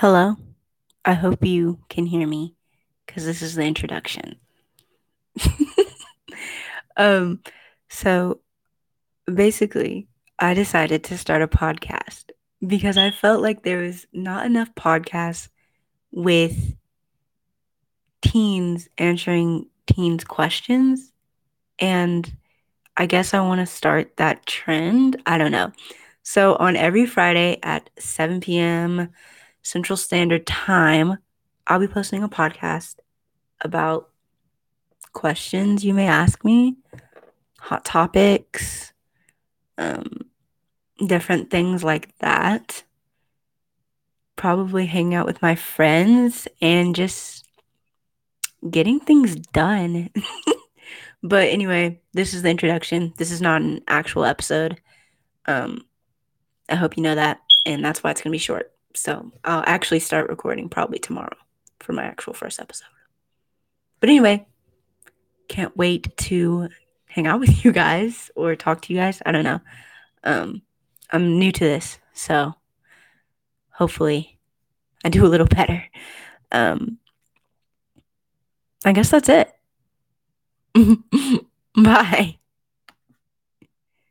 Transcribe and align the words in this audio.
Hello. 0.00 0.34
I 1.04 1.12
hope 1.12 1.44
you 1.44 1.78
can 1.90 2.06
hear 2.06 2.26
me 2.26 2.54
because 3.04 3.26
this 3.26 3.42
is 3.42 3.54
the 3.54 3.64
introduction. 3.64 4.36
um, 6.96 7.42
so 7.90 8.40
basically, 9.26 10.08
I 10.38 10.54
decided 10.54 11.04
to 11.04 11.18
start 11.18 11.42
a 11.42 11.48
podcast 11.48 12.30
because 12.66 12.96
I 12.96 13.10
felt 13.10 13.42
like 13.42 13.62
there 13.62 13.80
was 13.80 14.06
not 14.10 14.46
enough 14.46 14.74
podcasts 14.74 15.50
with 16.12 16.74
teens 18.22 18.88
answering 18.96 19.66
teens' 19.86 20.24
questions. 20.24 21.12
And 21.78 22.34
I 22.96 23.04
guess 23.04 23.34
I 23.34 23.40
want 23.40 23.60
to 23.60 23.66
start 23.66 24.16
that 24.16 24.46
trend. 24.46 25.20
I 25.26 25.36
don't 25.36 25.52
know. 25.52 25.72
So, 26.22 26.54
on 26.54 26.74
every 26.74 27.04
Friday 27.04 27.58
at 27.62 27.90
7 27.98 28.40
p.m. 28.40 29.10
Central 29.62 29.96
Standard 29.96 30.46
Time, 30.46 31.18
I'll 31.66 31.80
be 31.80 31.88
posting 31.88 32.22
a 32.22 32.28
podcast 32.28 32.96
about 33.60 34.10
questions 35.12 35.84
you 35.84 35.94
may 35.94 36.06
ask 36.06 36.44
me, 36.44 36.76
hot 37.58 37.84
topics, 37.84 38.92
um, 39.78 40.24
different 41.06 41.50
things 41.50 41.84
like 41.84 42.16
that. 42.18 42.84
Probably 44.36 44.86
hang 44.86 45.14
out 45.14 45.26
with 45.26 45.42
my 45.42 45.54
friends 45.54 46.48
and 46.60 46.94
just 46.94 47.46
getting 48.68 49.00
things 49.00 49.36
done. 49.36 50.10
but 51.22 51.48
anyway, 51.48 52.00
this 52.12 52.34
is 52.34 52.42
the 52.42 52.50
introduction. 52.50 53.12
This 53.16 53.30
is 53.30 53.40
not 53.40 53.62
an 53.62 53.82
actual 53.86 54.24
episode. 54.24 54.80
Um, 55.46 55.84
I 56.68 56.76
hope 56.76 56.96
you 56.96 57.02
know 57.02 57.14
that, 57.14 57.40
and 57.66 57.84
that's 57.84 58.02
why 58.02 58.10
it's 58.10 58.22
gonna 58.22 58.32
be 58.32 58.38
short. 58.38 58.72
So 58.94 59.32
I'll 59.44 59.64
actually 59.66 60.00
start 60.00 60.28
recording 60.28 60.68
probably 60.68 60.98
tomorrow 60.98 61.36
for 61.78 61.92
my 61.92 62.04
actual 62.04 62.34
first 62.34 62.60
episode. 62.60 62.88
But 64.00 64.08
anyway, 64.08 64.46
can't 65.48 65.76
wait 65.76 66.16
to 66.16 66.68
hang 67.06 67.26
out 67.26 67.40
with 67.40 67.64
you 67.64 67.72
guys 67.72 68.30
or 68.34 68.56
talk 68.56 68.82
to 68.82 68.92
you 68.92 68.98
guys. 68.98 69.22
I 69.24 69.32
don't 69.32 69.44
know. 69.44 69.60
Um, 70.24 70.62
I'm 71.10 71.38
new 71.38 71.52
to 71.52 71.64
this, 71.64 71.98
so 72.12 72.54
hopefully 73.70 74.38
I 75.04 75.08
do 75.08 75.24
a 75.24 75.28
little 75.28 75.46
better. 75.50 75.84
Um, 76.52 76.98
I 78.84 78.92
guess 78.92 79.10
that's 79.10 79.28
it. 79.28 79.52
Bye. 81.74 82.39